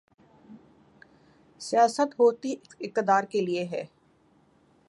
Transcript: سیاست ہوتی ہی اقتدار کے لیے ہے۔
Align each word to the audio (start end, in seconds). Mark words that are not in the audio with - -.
سیاست 1.61 2.19
ہوتی 2.19 2.49
ہی 2.49 2.55
اقتدار 2.79 3.23
کے 3.23 3.41
لیے 3.41 3.63
ہے۔ 3.65 3.83